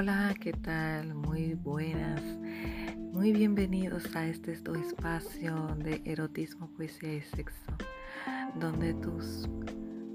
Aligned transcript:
Hola, 0.00 0.34
¿qué 0.40 0.54
tal? 0.54 1.14
Muy 1.14 1.52
buenas. 1.52 2.22
Muy 3.12 3.34
bienvenidos 3.34 4.16
a 4.16 4.26
este 4.26 4.52
espacio 4.52 5.76
de 5.76 6.00
erotismo, 6.06 6.70
poesía 6.74 7.16
y 7.16 7.20
sexo, 7.20 7.70
donde 8.54 8.94
tus 8.94 9.46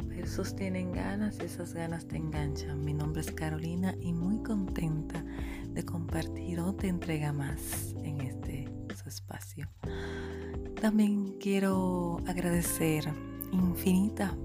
versos 0.08 0.56
tienen 0.56 0.92
ganas 0.92 1.38
y 1.40 1.46
esas 1.46 1.76
ganas 1.76 2.08
te 2.08 2.18
enganchan. 2.18 2.84
Mi 2.84 2.96
nombre 2.96 3.21
es 3.21 3.32
Carolina 3.32 3.94
y 4.02 4.12
muy 4.12 4.42
contenta 4.42 5.24
de 5.70 5.86
compartir 5.86 6.62
otra 6.62 6.90
entrega 6.90 7.32
más 7.32 7.94
en 8.04 8.22
este 8.22 8.68
su 8.96 9.08
espacio. 9.08 9.70
También 10.82 11.38
quiero 11.40 12.18
agradecer 12.26 13.08
infinita 13.52 14.36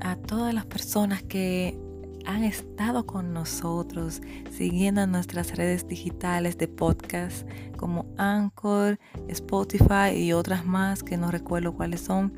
a 0.00 0.16
todas 0.16 0.54
las 0.54 0.64
personas 0.64 1.22
que 1.22 1.78
han 2.26 2.44
estado 2.44 3.06
con 3.06 3.32
nosotros 3.32 4.20
siguiendo 4.50 5.06
nuestras 5.06 5.56
redes 5.56 5.86
digitales 5.88 6.58
de 6.58 6.68
podcast 6.68 7.48
como 7.76 8.05
Anchor, 8.18 8.98
Spotify 9.28 10.14
y 10.14 10.32
otras 10.32 10.64
más 10.64 11.02
que 11.02 11.16
no 11.16 11.30
recuerdo 11.30 11.74
cuáles 11.74 12.00
son. 12.00 12.32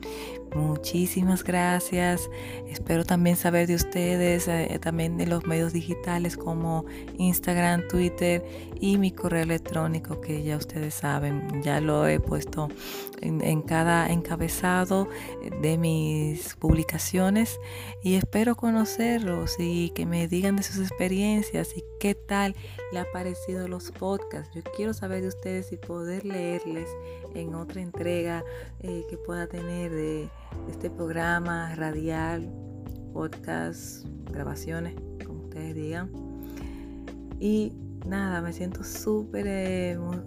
Muchísimas 0.55 1.45
gracias. 1.45 2.31
Espero 2.69 3.05
también 3.05 3.37
saber 3.37 3.67
de 3.67 3.75
ustedes, 3.75 4.49
eh, 4.49 4.79
también 4.81 5.19
de 5.19 5.27
los 5.27 5.47
medios 5.47 5.73
digitales 5.73 6.37
como 6.37 6.87
Instagram, 7.19 7.87
Twitter 7.89 8.43
y 8.81 8.97
mi 8.97 9.11
correo 9.11 9.43
electrónico 9.43 10.21
que 10.21 10.43
ya 10.43 10.57
ustedes 10.57 10.95
saben, 10.95 11.63
ya 11.63 11.81
lo 11.81 12.07
he 12.07 12.19
puesto 12.19 12.69
en, 13.21 13.63
cada 13.63 14.11
encabezado 14.11 15.09
de 15.61 15.77
mis 15.77 16.55
publicaciones 16.55 17.59
y 18.03 18.15
espero 18.15 18.57
conocerlos 18.57 19.57
y 19.59 19.91
que 19.91 20.07
me 20.07 20.29
digan 20.29 20.57
de 20.57 20.63
sus 20.63 20.79
experiencias 20.79 21.77
y 21.77 21.85
qué 22.01 22.15
tal 22.15 22.55
le 22.93 23.01
ha 23.01 23.07
parecido 23.13 23.69
los 23.69 23.91
podcasts. 23.91 24.55
Yo 24.55 24.63
quiero 24.77 24.95
saber 24.95 25.23
de 25.23 25.29
ustedes 25.29 25.68
y 25.73 25.77
poder 25.77 26.25
leerles 26.25 26.89
en 27.35 27.55
otra 27.55 27.81
entrega 27.81 28.45
eh, 28.81 29.05
que 29.09 29.17
pueda 29.17 29.47
tener 29.47 29.91
de 29.93 30.29
este 30.69 30.91
programa 30.91 31.75
radial, 31.75 32.51
podcast, 33.13 34.07
grabaciones, 34.31 34.95
como 35.25 35.45
ustedes 35.45 35.75
digan. 35.75 36.11
Y 37.41 37.73
nada, 38.07 38.41
me 38.41 38.53
siento 38.53 38.83
súper 38.85 39.47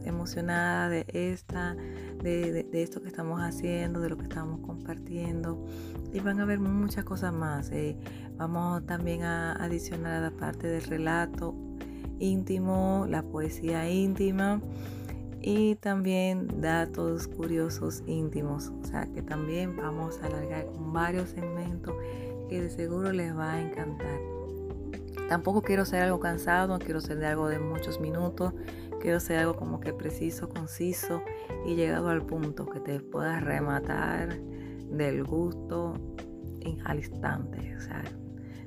emocionada 0.05 0.89
de 0.89 1.05
esta, 1.13 1.75
de, 2.21 2.67
esto 2.73 3.01
que 3.01 3.07
estamos 3.07 3.41
haciendo, 3.41 3.99
de 3.99 4.09
lo 4.09 4.17
que 4.17 4.23
estamos 4.23 4.59
compartiendo. 4.61 5.65
Y 6.13 6.19
van 6.19 6.39
a 6.39 6.45
ver 6.45 6.59
muchas 6.59 7.03
cosas 7.03 7.33
más. 7.33 7.71
Eh. 7.71 7.97
Vamos 8.37 8.85
también 8.85 9.23
a 9.23 9.53
adicionar 9.53 10.21
la 10.21 10.31
parte 10.31 10.67
del 10.67 10.83
relato 10.83 11.55
íntimo, 12.19 13.05
la 13.09 13.23
poesía 13.23 13.89
íntima 13.89 14.61
y 15.41 15.75
también 15.75 16.47
datos 16.61 17.27
curiosos 17.27 18.03
íntimos. 18.05 18.71
O 18.81 18.85
sea 18.85 19.07
que 19.07 19.21
también 19.21 19.75
vamos 19.75 20.19
a 20.21 20.27
alargar 20.27 20.65
con 20.67 20.93
varios 20.93 21.29
segmentos 21.29 21.95
que 22.49 22.61
de 22.61 22.69
seguro 22.69 23.11
les 23.11 23.35
va 23.35 23.53
a 23.53 23.61
encantar. 23.61 24.19
Tampoco 25.27 25.61
quiero 25.61 25.85
ser 25.85 26.03
algo 26.03 26.19
cansado, 26.19 26.77
quiero 26.79 26.99
ser 26.99 27.17
de 27.17 27.27
algo 27.27 27.47
de 27.47 27.57
muchos 27.57 28.01
minutos, 28.01 28.53
quiero 28.99 29.19
ser 29.19 29.39
algo 29.39 29.55
como 29.55 29.79
que 29.79 29.93
preciso, 29.93 30.49
conciso 30.49 31.23
y 31.65 31.75
llegado 31.75 32.09
al 32.09 32.25
punto 32.25 32.65
que 32.65 32.79
te 32.81 32.99
puedas 32.99 33.41
rematar 33.41 34.39
del 34.89 35.23
gusto 35.23 35.93
al 36.83 36.97
instante. 36.97 37.75
O 37.77 37.81
sea, 37.81 38.03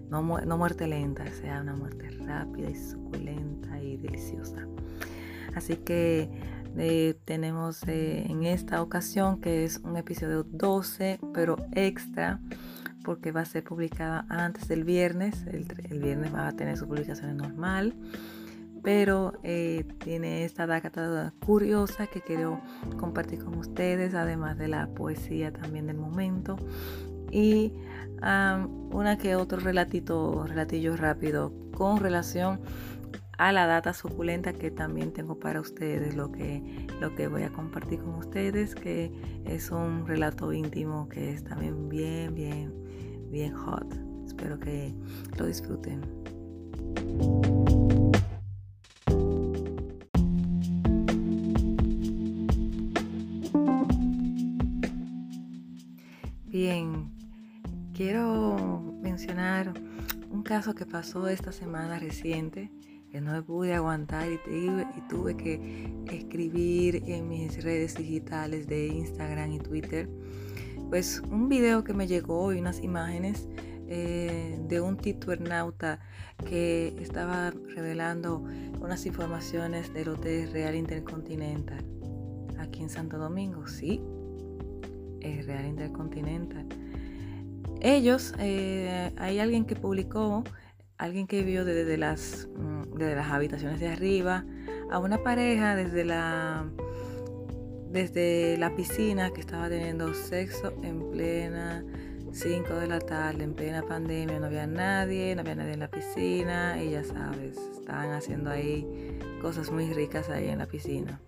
no, 0.08 0.22
no 0.22 0.58
muerte 0.58 0.88
lenta, 0.88 1.26
sea 1.26 1.60
una 1.60 1.76
muerte 1.76 2.10
rápida 2.10 2.70
y 2.70 2.74
suculenta 2.74 3.80
y 3.82 3.98
deliciosa. 3.98 4.66
Así 5.54 5.76
que 5.76 6.30
eh, 6.76 7.16
tenemos 7.24 7.82
eh, 7.86 8.26
en 8.28 8.44
esta 8.44 8.82
ocasión 8.82 9.40
que 9.40 9.64
es 9.64 9.78
un 9.78 9.96
episodio 9.96 10.42
12, 10.42 11.20
pero 11.32 11.56
extra, 11.72 12.40
porque 13.04 13.32
va 13.32 13.42
a 13.42 13.44
ser 13.44 13.64
publicada 13.64 14.26
antes 14.28 14.66
del 14.66 14.84
viernes. 14.84 15.44
El, 15.46 16.00
viernes 16.00 16.34
va 16.34 16.48
a 16.48 16.52
tener 16.52 16.76
su 16.76 16.86
publicación 16.86 17.36
normal, 17.36 17.94
pero 18.82 19.34
eh, 19.42 19.84
tiene 19.98 20.44
esta 20.44 20.66
data 20.66 21.32
curiosa 21.44 22.06
que 22.06 22.20
quiero 22.20 22.60
compartir 22.98 23.44
con 23.44 23.56
ustedes, 23.56 24.14
además 24.14 24.58
de 24.58 24.68
la 24.68 24.88
poesía 24.88 25.52
también 25.52 25.86
del 25.86 25.96
momento. 25.96 26.56
Y 27.30 27.72
una 28.90 29.18
que 29.18 29.36
otro 29.36 29.58
relatito, 29.58 30.46
relatillo 30.46 30.96
rápido 30.96 31.52
con 31.72 31.98
relación 31.98 32.60
la 33.38 33.66
data 33.66 33.92
suculenta 33.92 34.52
que 34.52 34.70
también 34.70 35.12
tengo 35.12 35.38
para 35.38 35.60
ustedes, 35.60 36.14
lo 36.14 36.30
que, 36.30 36.86
lo 37.00 37.14
que 37.14 37.28
voy 37.28 37.42
a 37.42 37.50
compartir 37.50 38.00
con 38.00 38.14
ustedes, 38.14 38.74
que 38.74 39.12
es 39.44 39.70
un 39.70 40.06
relato 40.06 40.52
íntimo 40.52 41.08
que 41.08 41.32
es 41.32 41.44
también 41.44 41.88
bien, 41.88 42.34
bien, 42.34 42.72
bien 43.30 43.54
hot. 43.54 43.94
Espero 44.26 44.58
que 44.58 44.94
lo 45.36 45.46
disfruten. 45.46 46.02
Bien, 56.46 57.10
quiero 57.94 58.96
mencionar 59.02 59.74
un 60.30 60.42
caso 60.44 60.74
que 60.74 60.86
pasó 60.86 61.28
esta 61.28 61.50
semana 61.50 61.98
reciente 61.98 62.70
que 63.14 63.20
no 63.20 63.44
pude 63.44 63.72
aguantar 63.74 64.26
y, 64.28 64.40
tuve 65.08 65.36
que 65.36 65.88
escribir 66.10 67.04
en 67.06 67.28
mis 67.28 67.62
redes 67.62 67.94
digitales 67.94 68.66
de 68.66 68.88
Instagram 68.88 69.52
y 69.52 69.60
Twitter, 69.60 70.08
pues 70.90 71.22
un 71.30 71.48
video 71.48 71.84
que 71.84 71.94
me 71.94 72.08
llegó 72.08 72.52
y 72.52 72.58
unas 72.58 72.82
imágenes 72.82 73.46
eh, 73.86 74.58
de 74.66 74.80
un 74.80 74.96
tituernauta 74.96 76.00
que 76.44 76.88
estaba 77.00 77.52
revelando 77.52 78.42
unas 78.80 79.06
informaciones 79.06 79.94
del 79.94 80.08
Hotel 80.08 80.50
Real 80.50 80.74
Intercontinental 80.74 81.84
aquí 82.58 82.82
en 82.82 82.90
Santo 82.90 83.16
Domingo. 83.16 83.68
Sí, 83.68 84.00
es 85.20 85.46
Real 85.46 85.66
Intercontinental. 85.66 86.66
Ellos, 87.80 88.34
eh, 88.40 89.12
hay 89.16 89.38
alguien 89.38 89.66
que 89.66 89.76
publicó 89.76 90.42
alguien 90.98 91.26
que 91.26 91.42
vio 91.42 91.64
desde 91.64 91.96
las, 91.96 92.48
mm, 92.56 92.83
desde 92.96 93.14
las 93.14 93.30
habitaciones 93.30 93.80
de 93.80 93.88
arriba 93.88 94.44
a 94.90 94.98
una 94.98 95.22
pareja 95.22 95.76
desde 95.76 96.04
la, 96.04 96.64
desde 97.90 98.56
la 98.58 98.74
piscina 98.74 99.30
que 99.32 99.40
estaba 99.40 99.68
teniendo 99.68 100.14
sexo 100.14 100.72
en 100.82 101.10
plena 101.10 101.84
5 102.34 102.74
de 102.74 102.88
la 102.88 102.98
tarde, 102.98 103.44
en 103.44 103.54
plena 103.54 103.82
pandemia, 103.82 104.40
no 104.40 104.46
había 104.46 104.66
nadie, 104.66 105.34
no 105.36 105.42
había 105.42 105.54
nadie 105.54 105.74
en 105.74 105.80
la 105.80 105.90
piscina 105.90 106.82
y 106.82 106.90
ya 106.90 107.04
sabes, 107.04 107.56
estaban 107.78 108.10
haciendo 108.10 108.50
ahí 108.50 109.18
cosas 109.40 109.70
muy 109.70 109.92
ricas 109.92 110.28
ahí 110.30 110.48
en 110.48 110.58
la 110.58 110.66
piscina. 110.66 111.20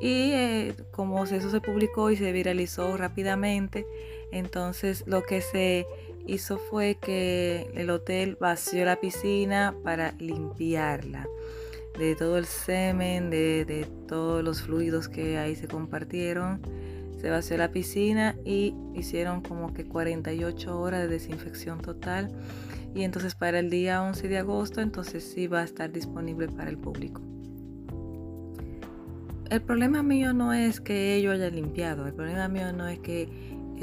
Y 0.00 0.30
eh, 0.32 0.74
como 0.92 1.24
eso 1.24 1.50
se 1.50 1.60
publicó 1.60 2.10
y 2.10 2.16
se 2.16 2.32
viralizó 2.32 2.96
rápidamente, 2.96 3.86
entonces 4.32 5.04
lo 5.06 5.22
que 5.24 5.42
se 5.42 5.86
hizo 6.28 6.58
fue 6.58 6.96
que 7.00 7.70
el 7.74 7.90
hotel 7.90 8.36
vació 8.40 8.84
la 8.84 9.00
piscina 9.00 9.74
para 9.82 10.12
limpiarla 10.18 11.26
de 11.98 12.14
todo 12.14 12.38
el 12.38 12.44
semen, 12.44 13.28
de, 13.30 13.86
todos 14.06 14.44
los 14.44 14.62
fluidos 14.62 15.08
que 15.08 15.36
ahí 15.38 15.56
se 15.56 15.66
compartieron. 15.66 16.60
Se 17.20 17.30
vació 17.30 17.56
la 17.56 17.72
piscina 17.72 18.36
y 18.44 18.74
hicieron 18.94 19.40
como 19.40 19.74
que 19.74 19.84
48 19.84 20.80
horas 20.80 21.00
de 21.02 21.08
desinfección 21.08 21.80
total. 21.80 22.30
Y 22.94 23.02
entonces 23.02 23.34
para 23.34 23.58
el 23.58 23.70
día 23.70 24.02
11 24.02 24.28
de 24.28 24.38
agosto, 24.38 24.80
entonces 24.80 25.24
sí 25.24 25.48
va 25.48 25.60
a 25.60 25.64
estar 25.64 25.90
disponible 25.90 26.48
para 26.48 26.70
el 26.70 26.78
público. 26.78 27.20
El 29.50 29.62
problema 29.62 30.02
mío 30.02 30.32
no 30.34 30.52
es 30.52 30.80
que 30.80 31.16
ellos 31.16 31.34
hayan 31.34 31.54
limpiado, 31.54 32.06
el 32.06 32.12
problema 32.12 32.48
mío 32.48 32.70
no 32.72 32.86
es 32.86 32.98
que 32.98 33.28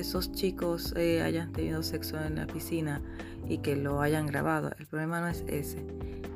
esos 0.02 0.32
chicos 0.32 0.94
eh, 0.96 1.22
hayan 1.22 1.52
tenido 1.52 1.84
sexo 1.84 2.20
en 2.22 2.36
la 2.36 2.48
piscina 2.48 3.02
y 3.48 3.60
que 3.60 3.76
lo 3.76 4.02
hayan 4.02 4.26
grabado. 4.28 4.72
El 4.80 4.88
problema 4.88 5.22
no 5.22 5.28
es 5.28 5.44
ese. 5.48 5.86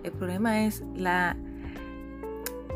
El 0.04 0.12
problema 0.12 0.66
es 0.66 0.84
la, 0.96 1.36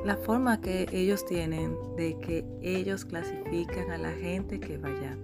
la 0.06 0.18
forma 0.18 0.59
que 0.59 0.88
ellos 0.91 1.25
tienen 1.25 1.75
de 1.95 2.18
que 2.19 2.45
ellos 2.62 3.06
clasifican 3.06 3.91
a 3.91 3.97
la 3.97 4.12
gente 4.12 4.59
que 4.59 4.77
vaya. 4.77 5.18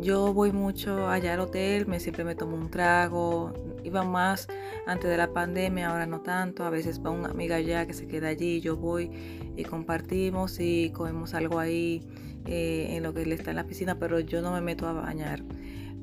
Yo 0.00 0.32
voy 0.32 0.52
mucho 0.52 1.08
allá 1.08 1.34
al 1.34 1.40
hotel, 1.40 1.86
me 1.86 2.00
siempre 2.00 2.24
me 2.24 2.34
tomo 2.34 2.56
un 2.56 2.70
trago. 2.70 3.52
Iba 3.84 4.04
más 4.04 4.48
antes 4.86 5.10
de 5.10 5.16
la 5.16 5.32
pandemia, 5.32 5.90
ahora 5.90 6.06
no 6.06 6.20
tanto. 6.20 6.64
A 6.64 6.70
veces 6.70 7.00
va 7.04 7.10
una 7.10 7.28
amiga 7.28 7.56
allá 7.56 7.86
que 7.86 7.94
se 7.94 8.06
queda 8.06 8.28
allí, 8.28 8.60
yo 8.60 8.76
voy 8.76 9.10
y 9.56 9.64
compartimos 9.64 10.58
y 10.60 10.90
comemos 10.90 11.34
algo 11.34 11.58
ahí 11.58 12.06
eh, 12.46 12.88
en 12.90 13.02
lo 13.02 13.12
que 13.14 13.22
él 13.22 13.32
está 13.32 13.50
en 13.50 13.56
la 13.56 13.66
piscina, 13.66 13.98
pero 13.98 14.20
yo 14.20 14.42
no 14.42 14.52
me 14.52 14.60
meto 14.60 14.86
a 14.86 14.92
bañar 14.92 15.42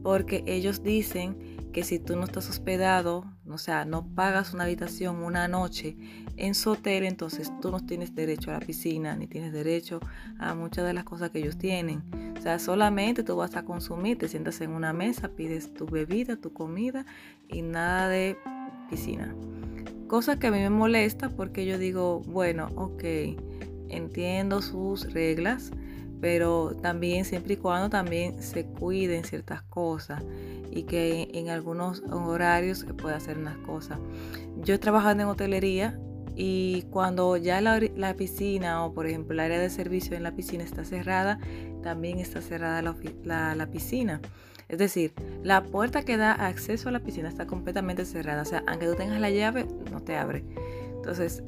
porque 0.08 0.44
ellos 0.48 0.84
dicen 0.84 1.58
que 1.74 1.84
si 1.84 2.00
tú 2.00 2.16
no 2.16 2.24
estás 2.24 2.50
hospedado, 2.50 3.26
o 3.46 3.58
sea, 3.58 3.86
no 3.86 4.08
pagas 4.16 4.54
una 4.54 4.64
habitación 4.64 5.18
una 5.18 5.48
noche 5.48 5.98
en 6.38 6.56
su 6.56 6.72
hotel, 6.72 7.04
entonces 7.04 7.52
tú 7.62 7.72
no 7.72 7.86
tienes 7.86 8.16
derecho 8.16 8.50
a 8.52 8.54
la 8.54 8.60
piscina, 8.60 9.16
ni 9.16 9.28
tienes 9.28 9.52
derecho 9.52 10.00
a 10.40 10.56
muchas 10.56 10.86
de 10.86 10.94
las 10.94 11.04
cosas 11.04 11.32
que 11.32 11.40
ellos 11.40 11.58
tienen. 11.58 12.27
O 12.38 12.42
sea, 12.42 12.60
solamente 12.60 13.24
tú 13.24 13.36
vas 13.36 13.56
a 13.56 13.66
consumir, 13.66 14.18
te 14.18 14.28
sientas 14.28 14.62
en 14.62 14.72
una 14.72 14.94
mesa, 14.94 15.30
pides 15.30 15.74
tu 15.74 15.86
bebida, 15.88 16.36
tu 16.36 16.54
comida 16.54 17.06
y 17.48 17.64
nada 17.64 18.10
de 18.10 18.38
piscina. 18.90 19.34
Cosa 20.08 20.40
que 20.40 20.48
a 20.48 20.52
mí 20.52 20.60
me 20.60 20.70
molesta 20.70 21.30
porque 21.30 21.66
yo 21.66 21.78
digo, 21.78 22.22
bueno, 22.22 22.70
ok, 22.76 23.04
entiendo 23.90 24.62
sus 24.62 25.12
reglas, 25.12 25.72
pero 26.22 26.76
también 26.82 27.26
siempre 27.26 27.56
y 27.56 27.58
cuando 27.58 27.90
también 27.90 28.42
se 28.42 28.66
cuiden 28.66 29.24
ciertas 29.24 29.64
cosas 29.64 30.24
y 30.72 30.84
que 30.84 31.30
en 31.34 31.50
algunos 31.50 32.04
horarios 32.12 32.80
se 32.80 32.94
pueda 32.94 33.18
hacer 33.18 33.38
unas 33.38 33.58
cosas. 33.58 34.00
Yo 34.64 34.76
he 34.76 34.80
trabajado 34.80 35.20
en 35.22 35.28
hotelería 35.28 36.00
y 36.40 36.84
cuando 36.92 37.36
ya 37.36 37.60
la, 37.62 38.14
piscina 38.14 38.86
o 38.86 38.94
por 38.94 39.08
ejemplo 39.08 39.34
el 39.34 39.40
área 39.40 39.60
de 39.60 39.72
servicio 39.72 40.16
en 40.16 40.22
la 40.22 40.36
piscina 40.36 40.64
está 40.64 40.86
cerrada, 40.86 41.40
también 41.82 42.20
está 42.20 42.42
cerrada 42.42 42.84
la, 43.24 43.56
la 43.56 43.68
piscina. 43.72 44.22
Es 44.70 44.78
decir, 44.78 45.14
la 45.44 45.64
puerta 45.64 46.04
que 46.04 46.16
da 46.16 46.34
acceso 46.34 46.90
a 46.90 46.92
la 46.92 47.00
piscina 47.00 47.28
está 47.28 47.48
completamente 47.48 48.06
cerrada. 48.06 48.44
O 48.44 48.46
sea, 48.46 48.64
aunque 48.68 48.86
tú 48.86 48.96
tengas 48.96 49.20
la 49.20 49.32
llave, 49.32 49.66
no 49.92 50.02
te 50.02 50.16
abre. 50.16 50.44
Entonces, 50.96 51.42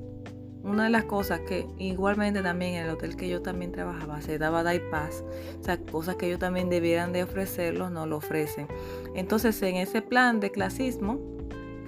una 0.64 0.86
de 0.86 0.90
las 0.90 1.04
cosas 1.04 1.42
que 1.42 1.68
igualmente 1.78 2.42
también 2.42 2.76
en 2.76 2.86
el 2.86 2.90
hotel 2.90 3.16
que 3.16 3.30
yo 3.30 3.42
también 3.42 3.72
trabajaba 3.72 4.22
se 4.22 4.38
daba 4.38 4.64
day 4.64 4.82
pass, 4.90 5.24
o 5.60 5.64
sea, 5.64 5.78
cosas 5.78 6.16
que 6.16 6.28
ellos 6.28 6.40
también 6.40 6.70
debieran 6.70 7.14
de 7.14 7.24
ofrecerlos, 7.24 7.92
no 7.92 8.08
lo 8.08 8.18
ofrecen. 8.18 8.68
Entonces, 9.16 9.62
en 9.62 9.76
ese 9.76 10.02
plan 10.02 10.40
de 10.40 10.52
clasismo, 10.52 11.20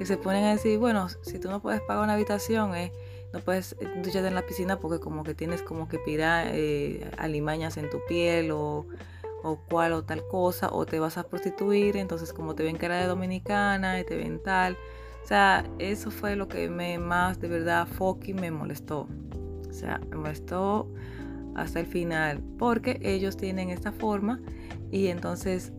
que 0.01 0.07
se 0.07 0.18
ponen 0.18 0.44
a 0.45 0.50
decir, 0.50 0.80
bueno, 0.80 1.09
si 1.21 1.38
tú 1.38 1.48
no 1.48 1.62
puedes 1.62 1.80
pagar 1.81 2.03
una 2.03 2.13
habitación, 2.13 2.74
eh, 2.74 2.92
no 3.33 3.39
puedes 3.39 3.75
ducharte 4.03 4.30
en 4.30 4.33
la 4.33 4.42
piscina 4.42 4.80
porque 4.80 5.00
como 5.00 5.24
que 5.24 5.36
tienes 5.36 5.62
como 5.62 5.88
que 5.88 6.00
pirar 6.00 6.48
eh, 6.50 7.07
alimañas 7.19 7.77
en 7.77 7.88
tu 7.88 8.00
piel 8.07 8.50
o, 8.50 8.88
o 9.44 9.59
cual 9.69 9.94
o 9.94 10.03
tal 10.03 10.27
cosa, 10.27 10.69
o 10.71 10.88
te 10.88 11.00
vas 11.00 11.19
a 11.19 11.27
prostituir, 11.27 11.98
entonces 11.98 12.33
como 12.33 12.56
te 12.56 12.63
ven 12.63 12.77
cara 12.77 12.98
de 12.98 13.06
dominicana 13.06 14.00
y 14.00 14.03
te 14.03 14.15
ven 14.15 14.42
tal, 14.42 14.75
o 15.24 15.27
sea, 15.27 15.69
eso 15.77 16.09
fue 16.09 16.36
lo 16.36 16.47
que 16.47 16.68
me 16.68 16.97
más 16.97 17.39
de 17.39 17.47
verdad 17.47 17.88
fucking 17.88 18.38
me 18.38 18.50
molestó. 18.50 19.07
O 19.69 19.71
sea, 19.71 20.01
me 20.09 20.15
molestó 20.15 20.92
hasta 21.54 21.80
el 21.80 21.86
final. 21.86 22.42
Porque 22.57 23.00
ellos 23.04 23.38
tienen 23.38 23.69
esta 23.69 23.92
forma 23.92 24.42
y 24.89 25.09
entonces 25.09 25.74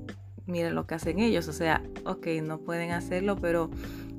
miren 0.47 0.77
lo 0.77 0.87
que 0.87 0.95
hacen 0.95 1.19
ellos. 1.19 1.49
O 1.49 1.53
sea, 1.53 1.83
ok, 2.05 2.29
no 2.45 2.59
pueden 2.61 2.93
hacerlo, 2.93 3.35
pero 3.35 3.69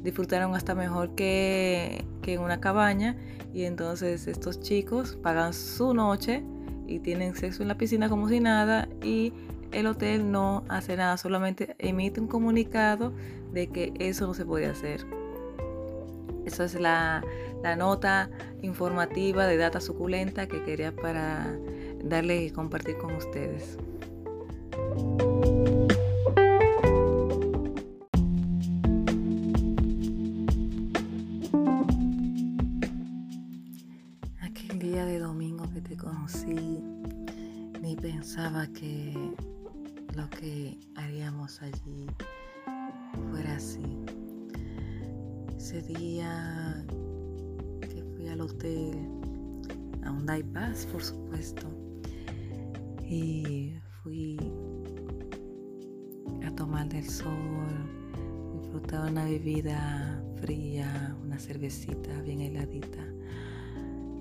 disfrutaron 0.03 0.55
hasta 0.55 0.75
mejor 0.75 1.15
que, 1.15 2.05
que 2.21 2.33
en 2.35 2.41
una 2.41 2.59
cabaña. 2.59 3.15
Y 3.53 3.63
entonces 3.63 4.27
estos 4.27 4.59
chicos 4.59 5.17
pagan 5.21 5.53
su 5.53 5.93
noche 5.93 6.43
y 6.87 6.99
tienen 6.99 7.35
sexo 7.35 7.61
en 7.61 7.69
la 7.69 7.77
piscina 7.77 8.09
como 8.09 8.29
si 8.29 8.39
nada. 8.39 8.87
Y 9.01 9.33
el 9.71 9.87
hotel 9.87 10.31
no 10.31 10.63
hace 10.69 10.95
nada, 10.95 11.17
solamente 11.17 11.75
emite 11.79 12.21
un 12.21 12.27
comunicado 12.27 13.13
de 13.51 13.67
que 13.67 13.93
eso 13.99 14.27
no 14.27 14.33
se 14.33 14.45
puede 14.45 14.67
hacer. 14.67 15.05
Esa 16.45 16.65
es 16.65 16.79
la, 16.79 17.23
nota 17.77 18.29
informativa 18.61 19.47
de 19.47 19.57
data 19.57 19.79
suculenta 19.79 20.47
que 20.47 20.63
quería 20.63 20.93
para 20.93 21.57
darle 22.03 22.43
y 22.43 22.51
compartir 22.51 22.97
con 22.97 23.15
ustedes. 23.15 23.77
Lo 40.15 40.29
que 40.29 40.77
haríamos 40.95 41.61
allí 41.61 42.07
fuera 43.31 43.55
así. 43.55 43.97
Ese 45.57 45.81
día 45.81 46.85
que 47.81 48.03
fui 48.15 48.27
al 48.27 48.41
hotel, 48.41 48.97
a 50.03 50.11
un 50.11 50.25
day 50.25 50.43
pass, 50.43 50.85
por 50.87 51.01
supuesto, 51.01 51.67
y 53.07 53.73
fui 54.01 54.37
a 56.45 56.53
tomar 56.55 56.89
del 56.89 57.07
sol, 57.07 57.27
disfrutar 58.61 59.09
una 59.09 59.25
bebida 59.25 60.21
fría, 60.41 61.15
una 61.23 61.39
cervecita 61.39 62.21
bien 62.21 62.41
heladita. 62.41 63.07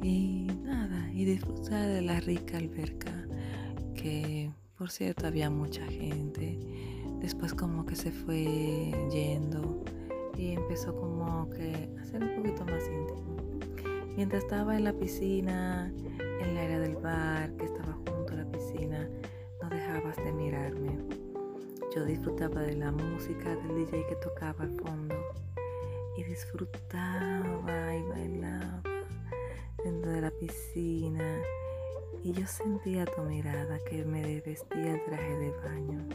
Y 0.02 0.46
nada, 0.64 1.10
y 1.12 1.24
disfrutar 1.24 1.88
de 1.88 2.02
la 2.02 2.20
rica 2.20 2.58
alberca 2.58 3.12
que 4.02 4.50
por 4.82 4.90
cierto, 4.90 5.28
había 5.28 5.48
mucha 5.48 5.86
gente. 5.86 6.58
Después 7.20 7.54
como 7.54 7.86
que 7.86 7.94
se 7.94 8.10
fue 8.10 8.90
yendo 9.12 9.84
y 10.36 10.54
empezó 10.54 10.96
como 10.96 11.48
que 11.50 11.88
a 12.00 12.04
ser 12.04 12.20
un 12.20 12.34
poquito 12.34 12.64
más 12.64 12.82
íntimo. 12.88 13.36
Mientras 14.16 14.42
estaba 14.42 14.76
en 14.76 14.82
la 14.82 14.92
piscina, 14.92 15.92
en 16.18 16.54
la 16.56 16.62
área 16.62 16.80
del 16.80 16.96
bar, 16.96 17.52
que 17.52 17.66
estaba 17.66 17.92
junto 17.92 18.32
a 18.32 18.38
la 18.38 18.44
piscina, 18.50 19.08
no 19.62 19.70
dejabas 19.70 20.16
de 20.16 20.32
mirarme. 20.32 20.98
Yo 21.94 22.04
disfrutaba 22.04 22.62
de 22.62 22.74
la 22.74 22.90
música 22.90 23.54
del 23.54 23.86
DJ 23.86 24.04
que 24.08 24.16
tocaba 24.16 24.64
al 24.64 24.74
fondo 24.80 25.14
y 26.16 26.24
disfrutaba 26.24 27.94
y 27.94 28.02
bailaba 28.02 28.82
dentro 29.84 30.10
de 30.10 30.22
la 30.22 30.30
piscina 30.32 31.40
y 32.22 32.32
yo 32.32 32.46
sentía 32.46 33.04
tu 33.04 33.22
mirada 33.22 33.78
que 33.88 34.04
me 34.04 34.40
vestía 34.40 34.94
el 34.94 35.04
traje 35.04 35.36
de 35.38 35.50
baño. 35.50 36.08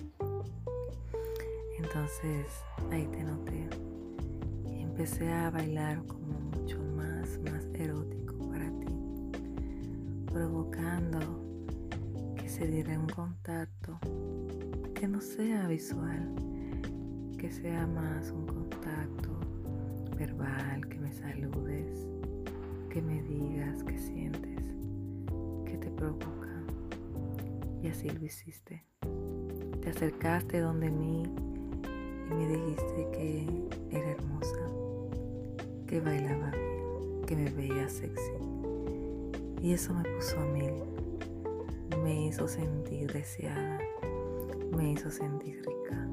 Entonces 1.77 2.47
ahí 2.91 3.07
te 3.07 3.23
noté 3.23 3.69
empecé 4.99 5.31
a 5.31 5.51
bailar 5.51 6.03
como 6.07 6.39
mucho 6.39 6.81
más, 6.95 7.39
más 7.43 7.63
erótico 7.75 8.35
para 8.49 8.67
ti, 8.79 8.87
provocando 10.25 11.19
que 12.35 12.49
se 12.49 12.65
diera 12.65 12.97
un 12.99 13.05
contacto 13.05 13.99
que 14.95 15.07
no 15.07 15.21
sea 15.21 15.67
visual, 15.67 16.33
que 17.37 17.51
sea 17.51 17.85
más 17.85 18.31
un 18.31 18.47
contacto 18.47 19.39
verbal, 20.17 20.87
que 20.89 20.97
me 20.97 21.13
saludes, 21.13 22.07
que 22.89 22.99
me 22.99 23.21
digas 23.21 23.83
que 23.83 23.99
sientes 23.99 24.76
provoca. 25.97 26.47
Y 27.81 27.87
así 27.87 28.09
lo 28.09 28.23
hiciste. 28.23 28.83
Te 29.81 29.89
acercaste 29.89 30.59
donde 30.59 30.89
mí 30.91 31.23
y 32.29 32.33
me 32.33 32.47
dijiste 32.47 33.07
que 33.11 33.67
era 33.89 34.11
hermosa, 34.11 34.59
que 35.87 35.99
bailaba 35.99 36.51
bien, 36.51 37.21
que 37.25 37.35
me 37.35 37.49
veía 37.51 37.89
sexy. 37.89 38.31
Y 39.61 39.73
eso 39.73 39.93
me 39.93 40.03
puso 40.03 40.39
a 40.39 40.45
mil. 40.45 40.73
Me 42.03 42.27
hizo 42.27 42.47
sentir 42.47 43.11
deseada, 43.11 43.79
me 44.75 44.91
hizo 44.91 45.09
sentir 45.09 45.57
rica. 45.65 46.07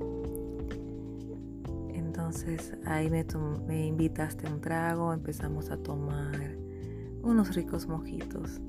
Entonces 1.90 2.74
ahí 2.86 3.10
me, 3.10 3.24
me 3.66 3.86
invitaste 3.86 4.46
a 4.46 4.50
un 4.50 4.60
trago, 4.60 5.12
empezamos 5.12 5.70
a 5.70 5.76
tomar 5.76 6.56
unos 7.22 7.54
ricos 7.54 7.86
mojitos 7.86 8.60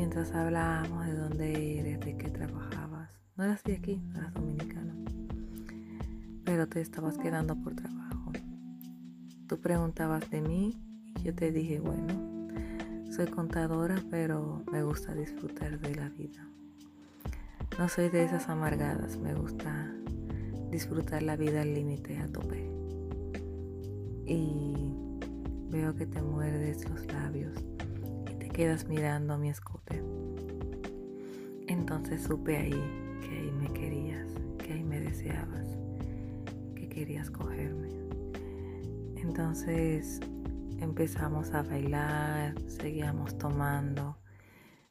mientras 0.00 0.34
hablábamos 0.34 1.04
de 1.04 1.14
dónde 1.14 1.78
eres, 1.78 2.00
de 2.00 2.16
qué 2.16 2.30
trabajabas. 2.30 3.10
No 3.36 3.44
eras 3.44 3.62
de 3.64 3.74
aquí, 3.74 4.00
no 4.08 4.16
eras 4.16 4.32
dominicano, 4.32 4.94
pero 6.42 6.66
te 6.66 6.80
estabas 6.80 7.18
quedando 7.18 7.54
por 7.54 7.74
trabajo. 7.74 8.32
Tú 9.46 9.60
preguntabas 9.60 10.30
de 10.30 10.40
mí 10.40 10.80
y 11.18 11.22
yo 11.24 11.34
te 11.34 11.52
dije, 11.52 11.80
bueno, 11.80 12.14
soy 13.10 13.26
contadora, 13.26 14.02
pero 14.10 14.64
me 14.72 14.82
gusta 14.82 15.12
disfrutar 15.12 15.78
de 15.78 15.94
la 15.94 16.08
vida. 16.08 16.48
No 17.78 17.86
soy 17.90 18.08
de 18.08 18.24
esas 18.24 18.48
amargadas, 18.48 19.18
me 19.18 19.34
gusta 19.34 19.92
disfrutar 20.70 21.22
la 21.22 21.36
vida 21.36 21.60
al 21.60 21.74
límite 21.74 22.16
a 22.16 22.26
tope. 22.26 22.72
Y 24.24 24.94
veo 25.68 25.94
que 25.94 26.06
te 26.06 26.22
muerdes 26.22 26.88
los 26.88 27.06
labios 27.12 27.69
quedas 28.60 28.86
mirando 28.86 29.38
mi 29.38 29.48
escote. 29.48 30.02
Entonces 31.66 32.22
supe 32.22 32.58
ahí 32.58 33.18
que 33.22 33.30
ahí 33.30 33.50
me 33.52 33.72
querías, 33.72 34.28
que 34.58 34.74
ahí 34.74 34.84
me 34.84 35.00
deseabas, 35.00 35.78
que 36.74 36.86
querías 36.90 37.30
cogerme. 37.30 37.88
Entonces 39.16 40.20
empezamos 40.78 41.54
a 41.54 41.62
bailar, 41.62 42.54
seguíamos 42.66 43.38
tomando, 43.38 44.18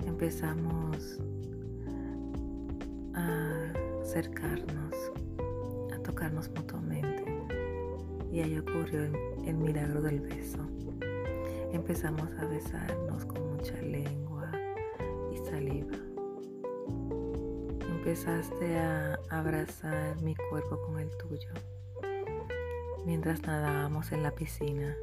empezamos 0.03 1.19
a 3.13 3.71
acercarnos, 4.01 4.95
a 5.93 5.99
tocarnos 6.01 6.49
mutuamente. 6.49 7.23
y 8.31 8.39
ahí 8.39 8.57
ocurrió 8.57 9.03
el, 9.45 9.55
milagro 9.57 10.01
del 10.01 10.21
beso. 10.21 10.57
Empezamos 11.71 12.31
a 12.39 12.45
besarnos 12.45 13.25
con 13.25 13.48
mucha 13.59 13.81
lengua 13.81 14.49
y 15.33 15.37
saliva. 15.37 15.97
Empezaste 17.89 18.79
a 18.79 19.19
abrazar 19.29 20.21
mi 20.21 20.33
cuerpo 20.49 20.79
con 20.85 20.97
el 20.97 21.09
tuyo 21.17 21.49
mientras 23.05 23.41
nadábamos 23.41 24.13
en 24.13 24.23
la 24.23 24.31
piscina. 24.31 24.95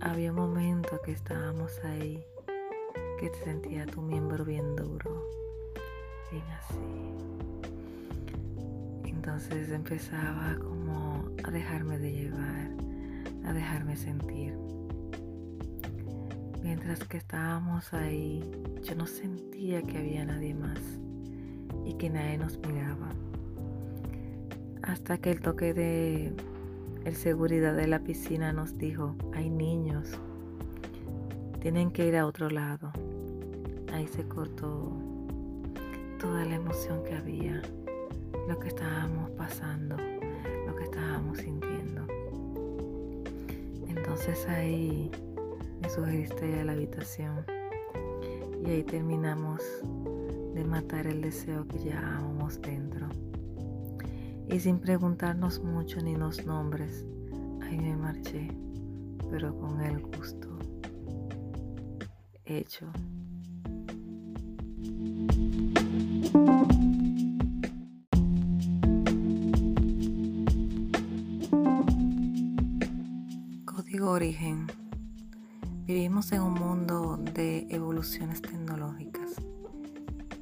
Había 0.00 0.30
un 0.30 0.36
momento 0.36 1.00
que 1.02 1.10
estábamos 1.10 1.80
ahí 1.84 2.24
que 3.18 3.30
te 3.30 3.38
sentía 3.38 3.84
tu 3.86 4.00
miembro 4.00 4.44
bien 4.44 4.76
duro, 4.76 5.28
bien 6.30 6.44
así. 6.50 6.78
Entonces 9.06 9.70
empezaba 9.70 10.56
como 10.60 11.30
a 11.42 11.50
dejarme 11.50 11.98
de 11.98 12.12
llevar, 12.12 12.70
a 13.44 13.52
dejarme 13.52 13.96
sentir. 13.96 14.54
Mientras 16.64 17.04
que 17.04 17.18
estábamos 17.18 17.92
ahí, 17.92 18.42
yo 18.82 18.94
no 18.94 19.06
sentía 19.06 19.82
que 19.82 19.98
había 19.98 20.24
nadie 20.24 20.54
más 20.54 20.78
y 21.84 21.92
que 21.92 22.08
nadie 22.08 22.38
nos 22.38 22.56
miraba. 22.56 23.10
Hasta 24.80 25.18
que 25.18 25.30
el 25.30 25.42
toque 25.42 25.74
de 25.74 26.32
el 27.04 27.16
seguridad 27.16 27.76
de 27.76 27.86
la 27.86 27.98
piscina 27.98 28.54
nos 28.54 28.78
dijo, 28.78 29.14
hay 29.34 29.50
niños, 29.50 30.18
tienen 31.60 31.90
que 31.90 32.08
ir 32.08 32.16
a 32.16 32.24
otro 32.24 32.48
lado. 32.48 32.92
Ahí 33.92 34.08
se 34.08 34.26
cortó 34.26 34.90
toda 36.18 36.46
la 36.46 36.54
emoción 36.54 37.04
que 37.04 37.14
había, 37.14 37.60
lo 38.48 38.58
que 38.58 38.68
estábamos 38.68 39.28
pasando, 39.32 39.98
lo 40.66 40.74
que 40.74 40.84
estábamos 40.84 41.36
sintiendo. 41.36 42.06
Entonces 43.86 44.48
ahí 44.48 45.10
me 45.84 45.90
sugeriste 45.90 46.60
a 46.60 46.64
la 46.64 46.72
habitación 46.72 47.44
y 48.64 48.70
ahí 48.70 48.82
terminamos 48.84 49.60
de 50.54 50.64
matar 50.64 51.06
el 51.06 51.20
deseo 51.20 51.68
que 51.68 51.78
llevábamos 51.78 52.58
dentro. 52.62 53.06
Y 54.48 54.60
sin 54.60 54.78
preguntarnos 54.78 55.62
mucho 55.62 56.00
ni 56.00 56.16
los 56.16 56.46
nombres, 56.46 57.04
ahí 57.60 57.78
me 57.78 57.96
marché, 57.96 58.48
pero 59.30 59.54
con 59.58 59.82
el 59.82 60.00
gusto 60.00 60.58
hecho. 62.46 62.90
Código 73.66 74.10
Origen. 74.12 74.83
Vivimos 75.86 76.32
en 76.32 76.40
un 76.40 76.54
mundo 76.54 77.18
de 77.34 77.66
evoluciones 77.68 78.40
tecnológicas 78.40 79.34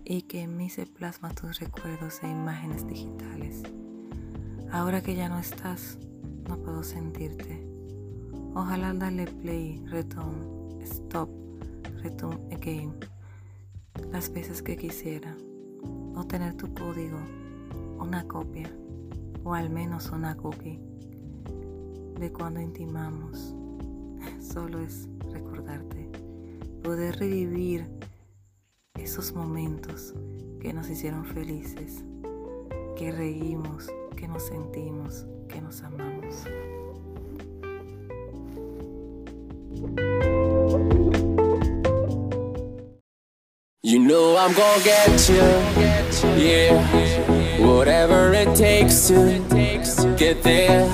y 0.04 0.22
que 0.22 0.42
en 0.42 0.56
mí 0.56 0.70
se 0.70 0.86
plasman 0.86 1.34
tus 1.34 1.58
recuerdos 1.58 2.22
e 2.22 2.28
imágenes 2.28 2.86
digitales. 2.86 3.64
Ahora 4.70 5.02
que 5.02 5.16
ya 5.16 5.28
no 5.28 5.40
estás, 5.40 5.98
no 6.48 6.58
puedo 6.58 6.84
sentirte. 6.84 7.66
Ojalá 8.54 8.94
darle 8.94 9.26
play, 9.26 9.84
return, 9.86 10.80
stop, 10.80 11.28
return 12.04 12.38
again 12.52 12.94
las 14.12 14.32
veces 14.32 14.62
que 14.62 14.76
quisiera. 14.76 15.36
O 16.14 16.24
tener 16.24 16.54
tu 16.54 16.72
código, 16.72 17.18
una 17.98 18.22
copia, 18.28 18.70
o 19.42 19.54
al 19.54 19.70
menos 19.70 20.08
una 20.10 20.36
cookie 20.36 20.78
de 22.20 22.30
cuando 22.30 22.60
intimamos. 22.60 23.56
Solo 24.40 24.78
es 24.78 25.08
poder 26.82 27.16
revivir 27.16 27.86
esos 28.98 29.32
momentos 29.32 30.14
que 30.60 30.72
nos 30.72 30.88
hicieron 30.90 31.24
felices, 31.24 32.04
que 32.96 33.12
reímos, 33.12 33.88
que 34.16 34.28
nos 34.28 34.46
sentimos, 34.46 35.26
que 35.48 35.60
nos 35.60 35.82
amamos. 35.82 36.44
You 43.84 43.98
know 43.98 44.36
I'm 44.36 44.54
gonna 44.54 44.82
get 44.84 45.28
you, 45.28 46.42
yeah. 46.42 47.66
Whatever 47.66 48.32
it 48.32 48.54
takes 48.56 49.08
to 49.08 50.14
get 50.16 50.42
there. 50.42 50.86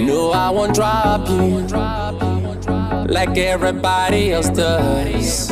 No, 0.00 0.30
I 0.30 0.50
won't 0.50 0.74
drop 0.74 1.28
you 1.28 1.66
like 3.10 3.36
everybody 3.36 4.32
else 4.32 4.48
does. 4.48 5.50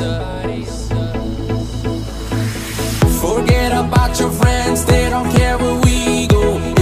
Forget 3.21 3.73
about 3.73 4.19
your 4.21 4.31
friends, 4.31 4.85
they 4.85 5.11
don't 5.11 5.31
care 5.33 5.59
where 5.59 5.81
we 5.83 6.29
go. 6.29 6.78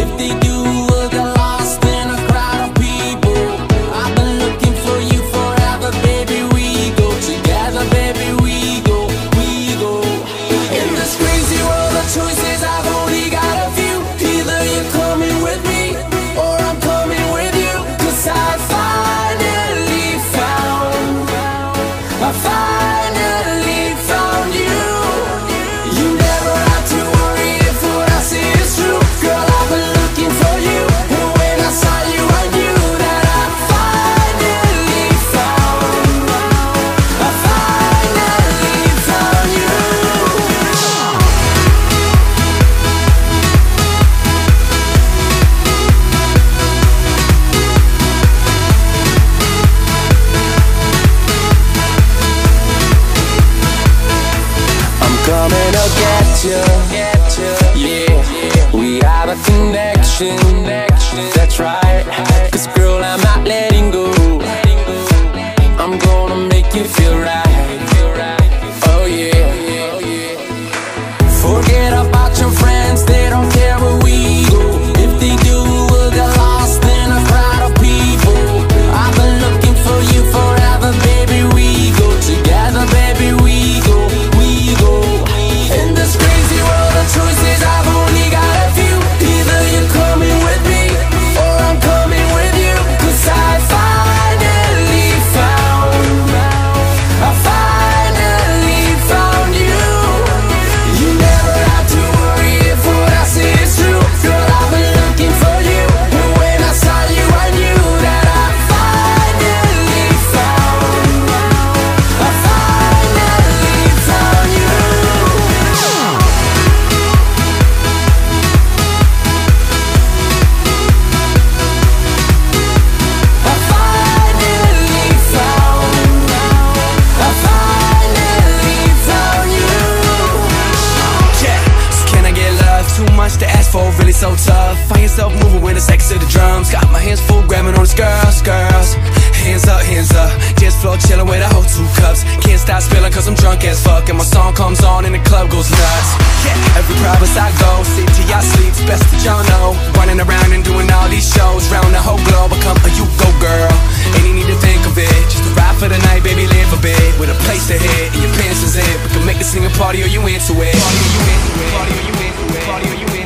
The 135.77 135.85
sex 135.85 136.09
of 136.09 136.17
the 136.25 136.31
drums. 136.33 136.73
Got 136.73 136.89
my 136.89 136.99
hands 136.99 137.21
full 137.21 137.45
grabbing 137.45 137.77
on 137.77 137.85
these 137.85 137.93
girls, 137.93 138.41
girls. 138.41 138.97
Hands 139.45 139.61
up, 139.69 139.85
hands 139.85 140.09
up. 140.17 140.33
Just 140.57 140.81
floor 140.81 140.97
chilling 140.97 141.29
with 141.29 141.45
a 141.45 141.49
whole 141.53 141.69
two 141.69 141.85
cups. 142.01 142.25
Can't 142.41 142.57
stop 142.57 142.81
spilling 142.81 143.13
cause 143.13 143.29
I'm 143.29 143.37
drunk 143.37 143.61
as 143.69 143.77
fuck. 143.85 144.09
And 144.09 144.17
my 144.17 144.25
song 144.25 144.57
comes 144.57 144.81
on 144.81 145.05
and 145.05 145.13
the 145.13 145.21
club 145.29 145.53
goes 145.53 145.69
nuts. 145.69 146.11
Yeah, 146.49 146.81
every 146.81 146.97
province 147.05 147.37
I 147.37 147.53
go, 147.61 147.85
till 147.85 148.25
y'all 148.25 148.41
sleep. 148.41 148.73
Best 148.89 149.05
that 149.05 149.21
y'all 149.21 149.45
know. 149.53 149.77
Running 150.01 150.17
around 150.17 150.49
and 150.57 150.65
doing 150.65 150.89
all 150.89 151.13
these 151.13 151.29
shows. 151.29 151.69
Round 151.69 151.93
the 151.93 152.01
whole 152.01 152.25
globe, 152.25 152.57
become 152.57 152.81
a 152.81 152.91
you 152.97 153.05
go 153.21 153.29
girl. 153.37 153.73
Ain't 154.17 154.33
you 154.33 154.35
need 154.41 154.49
to 154.49 154.57
think 154.65 154.81
of 154.89 154.97
it. 154.97 155.13
Just 155.29 155.45
a 155.45 155.53
ride 155.61 155.77
for 155.77 155.93
the 155.93 156.01
night, 156.09 156.25
baby, 156.25 156.49
live 156.49 156.73
a 156.73 156.81
bit. 156.81 156.97
With 157.21 157.29
a 157.29 157.39
place 157.45 157.69
to 157.69 157.77
hit 157.77 158.17
and 158.17 158.25
your 158.25 158.33
pants 158.41 158.65
is 158.65 158.81
in. 158.81 158.97
We 159.05 159.09
can 159.13 159.23
make 159.29 159.37
this 159.37 159.53
thing 159.53 159.69
a 159.69 159.73
party 159.77 160.01
or 160.01 160.09
you 160.09 160.25
into 160.25 160.57
it. 160.57 160.73
Party 160.73 161.05
or 161.05 161.13
you 161.13 161.23
into 161.37 161.53
it. 161.61 161.71
Party 161.77 161.93
or 161.93 162.05
you 162.09 162.15
into 162.17 162.45
it. 162.57 162.65
Party 162.65 162.89
or 162.89 162.97
you 162.97 163.09
into 163.13 163.21
it. 163.21 163.26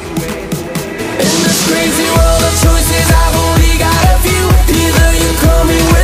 In 1.21 1.27
this 1.45 1.69
crazy 1.69 2.09
world 2.17 2.43
of 2.49 2.55
choices, 2.65 3.09
I've 3.13 3.37
only 3.37 3.77
got 3.77 3.93
a 4.09 4.17
few. 4.25 4.45
Either 4.73 5.09
you're 5.21 5.39
coming 5.45 5.85
with 5.93 6.00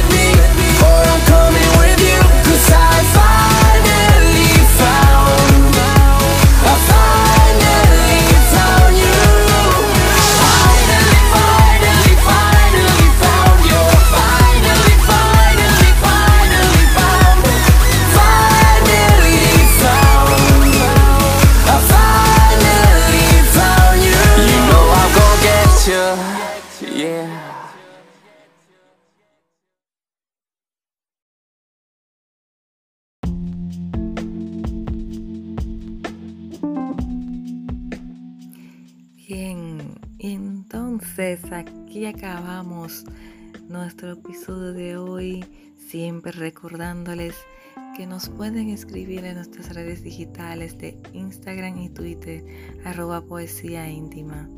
entonces 40.18 41.40
aquí 41.52 42.06
acabamos 42.06 43.04
nuestro 43.68 44.12
episodio 44.12 44.72
de 44.72 44.96
hoy, 44.96 45.44
siempre 45.76 46.32
recordándoles 46.32 47.34
que 47.96 48.06
nos 48.06 48.28
pueden 48.28 48.70
escribir 48.70 49.24
en 49.24 49.36
nuestras 49.36 49.72
redes 49.74 50.02
digitales 50.02 50.76
de 50.78 50.98
Instagram 51.12 51.78
y 51.78 51.90
Twitter, 51.90 52.44
arroba 52.84 53.22
poesía 53.22 53.88
íntima. 53.90 54.48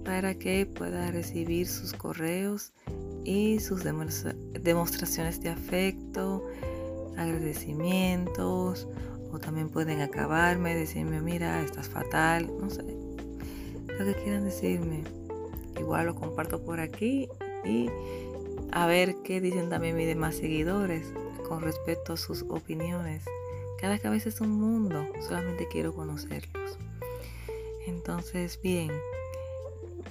para 0.04 0.36
que 0.36 0.65
pueda 0.65 1.12
recibir 1.12 1.68
sus 1.68 1.94
correos 1.94 2.72
y 3.24 3.60
sus 3.60 3.84
demostraciones 3.84 5.42
de 5.42 5.50
afecto, 5.50 6.46
agradecimientos 7.18 8.88
o 9.32 9.39
también 9.39 9.70
pueden 9.70 10.01
acabarme, 10.01 10.75
decirme 10.75 11.22
mira, 11.22 11.62
estás 11.62 11.89
fatal, 11.89 12.50
no 12.60 12.70
sé, 12.70 12.84
lo 12.84 14.06
que 14.06 14.13
quieran 14.24 14.46
decirme. 14.46 15.04
Igual 15.80 16.06
lo 16.06 16.15
comparto 16.15 16.63
por 16.63 16.80
aquí 16.80 17.28
y 17.65 17.89
a 18.71 18.86
ver 18.86 19.15
qué 19.24 19.41
dicen 19.41 19.69
también 19.69 19.98
mis 19.98 20.08
demás 20.08 20.36
seguidores 20.36 21.12
con 21.48 21.62
respecto 21.62 22.13
a 22.13 22.17
sus 22.17 22.43
opiniones. 22.43 23.26
Cada 23.80 24.00
cabeza 24.00 24.30
es 24.30 24.39
un 24.39 24.52
mundo, 24.52 25.06
solamente 25.19 25.67
quiero 25.67 25.93
conocerlos. 25.93 26.78
Entonces, 27.88 28.60
bien, 28.62 28.91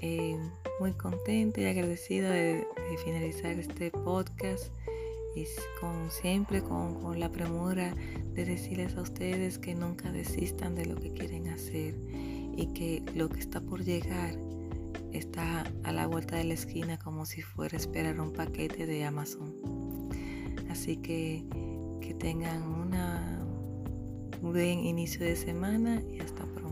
eh, 0.00 0.38
muy 0.80 0.92
contenta 0.92 1.60
y 1.60 1.66
agradecida 1.66 2.30
de, 2.30 2.66
finalizar 3.04 3.58
este 3.58 3.90
podcast 3.90 4.72
y 5.34 5.46
con 5.80 6.10
siempre 6.10 6.62
con, 6.62 7.02
con 7.02 7.18
la 7.18 7.30
premura 7.30 7.94
de 8.34 8.44
decirles 8.44 8.96
a 8.96 9.02
ustedes 9.02 9.58
que 9.58 9.74
nunca 9.74 10.12
desistan 10.12 10.76
de 10.76 10.86
lo 10.86 10.94
que 10.94 11.12
quieren 11.12 11.48
hacer 11.48 11.96
y 12.56 12.66
que 12.74 13.02
lo 13.16 13.28
que 13.28 13.40
está 13.40 13.60
por 13.60 13.82
llegar 13.82 14.36
está 15.12 15.64
a 15.82 15.92
la 15.92 16.06
vuelta 16.06 16.36
de 16.36 16.44
la 16.44 16.54
esquina 16.54 16.98
como 16.98 17.26
si 17.26 17.42
fuera 17.42 17.76
a 17.76 17.80
esperar 17.80 18.20
un 18.20 18.32
paquete 18.32 18.86
de 18.86 19.04
Amazon. 19.04 19.54
Así 20.70 20.96
que 20.98 21.44
que 22.00 22.14
tengan 22.14 22.62
una, 22.62 23.44
un 24.42 24.52
buen 24.52 24.80
inicio 24.80 25.24
de 25.24 25.36
semana 25.36 26.02
y 26.12 26.20
hasta 26.20 26.44
pronto. 26.44 26.63